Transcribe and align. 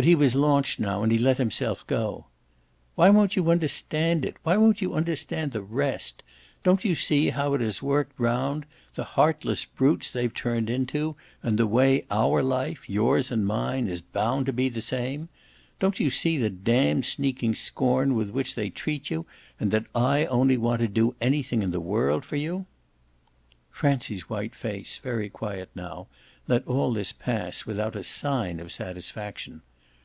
But 0.00 0.06
he 0.06 0.14
was 0.14 0.34
launched 0.34 0.80
now 0.80 1.02
and 1.02 1.12
he 1.12 1.18
let 1.18 1.36
himself 1.36 1.86
go. 1.86 2.24
"Why 2.94 3.10
won't 3.10 3.36
you 3.36 3.50
understand 3.50 4.24
it 4.24 4.34
why 4.42 4.56
won't 4.56 4.80
you 4.80 4.94
understand 4.94 5.52
the 5.52 5.60
rest? 5.60 6.22
Don't 6.64 6.86
you 6.86 6.94
see 6.94 7.28
how 7.28 7.52
it 7.52 7.60
has 7.60 7.82
worked 7.82 8.18
round 8.18 8.64
the 8.94 9.04
heartless 9.04 9.66
brutes 9.66 10.10
they've 10.10 10.32
turned 10.32 10.70
into, 10.70 11.16
and 11.42 11.58
the 11.58 11.66
way 11.66 12.06
OUR 12.10 12.42
life, 12.42 12.88
yours 12.88 13.30
and 13.30 13.46
mine, 13.46 13.88
is 13.88 14.00
bound 14.00 14.46
to 14.46 14.54
be 14.54 14.70
the 14.70 14.80
same? 14.80 15.28
Don't 15.80 16.00
you 16.00 16.08
see 16.08 16.38
the 16.38 16.48
damned 16.48 17.04
sneaking 17.04 17.54
scorn 17.54 18.14
with 18.14 18.30
which 18.30 18.54
they 18.54 18.70
treat 18.70 19.10
you 19.10 19.26
and 19.58 19.70
that 19.70 19.84
I 19.94 20.24
only 20.26 20.56
want 20.56 20.80
to 20.80 20.88
do 20.88 21.14
anything 21.20 21.62
in 21.62 21.72
the 21.72 21.78
world 21.80 22.24
for 22.24 22.36
you?" 22.36 22.64
Francie's 23.70 24.30
white 24.30 24.54
face, 24.54 24.96
very 24.96 25.28
quiet 25.28 25.68
now, 25.74 26.06
let 26.48 26.66
all 26.66 26.90
this 26.94 27.12
pass 27.12 27.66
without 27.66 27.94
a 27.94 28.02
sign 28.02 28.60
of 28.60 28.72
satisfaction. 28.72 29.60